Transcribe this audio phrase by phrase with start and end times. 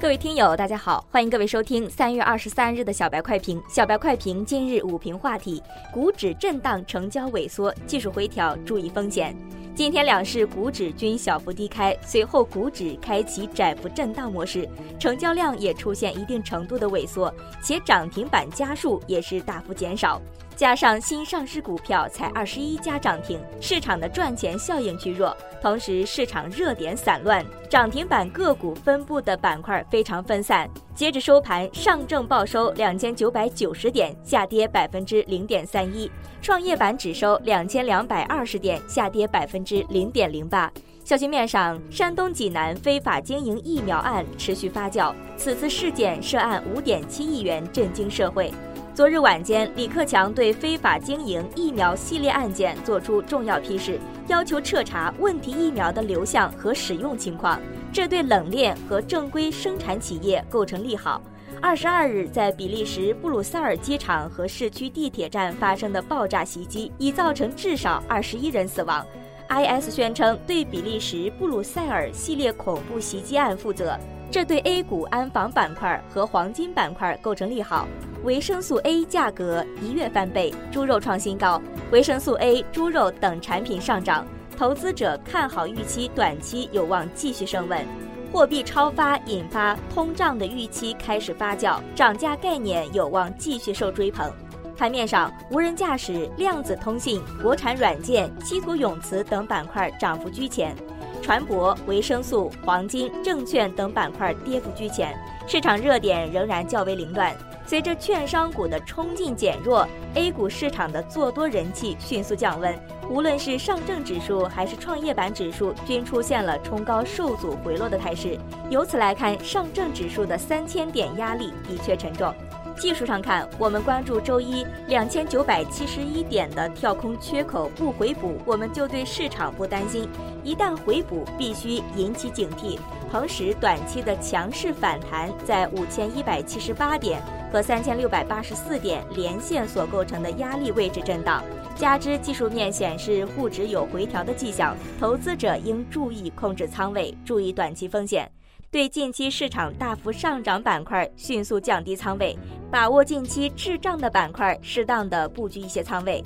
[0.00, 3.62] 各位听友，大家好，欢迎各位收听三月二十三日的小白快评。
[3.68, 9.36] 小白快评今日午评话题：股指震荡，成交萎缩，技术回调，注意风险。
[9.74, 14.66] 今天两市股指均小幅低开，随后股指开启窄幅震荡模式，
[14.98, 20.18] 成交量也出现一定程度的萎缩，且涨停板家数也是大幅减少。
[20.60, 30.68] 加上新上市股票才二十一家涨停，市场的赚钱效应趋弱，同时市场热点散乱，涨停板个股分布的板块非常分散。
[30.94, 36.10] 截至收盘，上证报收两千九百九十点，下跌百分之零点三一；
[36.42, 40.70] 创业板指收两千两百二十点，下跌百分之零点零八。
[41.02, 48.52] 消息面上，山东济南非法经营疫苗案持续发酵，此次事件涉案五点七亿元，震惊社会。
[48.92, 57.58] 昨日晚间，李克强对非法经营疫苗系列案件作出重要批示，要求彻查问题疫苗的流向和使用情况，
[57.92, 61.22] 这对冷链和正规生产企业构成利好。
[61.62, 69.06] 二十二日，在比利时布鲁塞尔机场和市区地铁站发生的爆炸袭击，已造成至少二十一人死亡。
[69.50, 73.98] IS 宣称对比利时布鲁塞尔系列恐怖袭击案负责，
[74.30, 77.88] 这对 A 股安防板块和黄金板块构成利好。
[78.22, 84.24] 维生素 A 价格一跃翻倍，猪肉创新高，维生素 A、猪肉等产品上涨，
[84.56, 87.84] 投资者看好预期短期有望继续升温。
[88.32, 94.32] 货币超发引发通胀的预期开始发酵，涨价概念有望继续受追捧。
[94.80, 100.74] 盘面上，无人驾驶、量子通信、国产软件、稀土永磁等板块涨幅居前，
[101.20, 105.14] 船舶、维生素、黄金、证券等板块跌幅居前，
[105.46, 107.36] 市场热点仍然较为凌乱。
[107.66, 112.74] 随着券商股的冲劲减弱，A 股市场的做多人气迅速降温。
[113.10, 118.38] 无论是上证指数还是创业板指数，均出现了冲高受阻回落的态势。
[118.70, 122.34] 由此来看，上证指数的三千点压力的确沉重。
[122.80, 130.06] 技术上看，我们关注周一两千九百七十一点的跳空缺口不回补，我们就对市场不担心；
[130.42, 132.78] 一旦回补，必须引起警惕。
[133.12, 137.22] 同时，短期的强势反弹在五千一百七十八点。
[137.52, 141.42] 和三千六百八十四点连线所构成的压力位置震荡，
[141.74, 148.30] 加之技术面显示沪指有回调的迹象，投资者应注意控制仓位，注意短期风险。
[148.72, 152.38] 对近期市场大幅上涨板块迅速降低仓位，
[152.70, 156.22] 把握近期滞涨的板块，适当的布局一些仓位。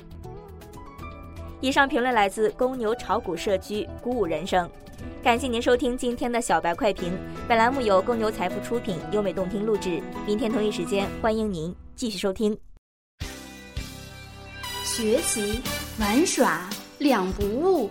[1.62, 4.71] 以上评论来自公牛炒股社区鼓舞人生。
[5.22, 7.19] 感谢您收听今天的小白快评，
[7.49, 10.03] 本栏目由公牛财富出品，优美动听录制。
[10.26, 12.55] 明天同一时间，欢迎您继续收听。
[14.82, 15.62] 学习
[15.99, 16.69] 玩耍
[16.99, 17.91] 两不误，